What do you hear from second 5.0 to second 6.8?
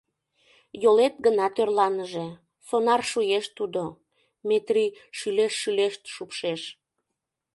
шӱлешт-шӱлешт шупшеш.